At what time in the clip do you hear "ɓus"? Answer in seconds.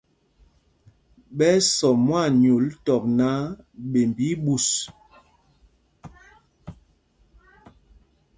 4.43-4.67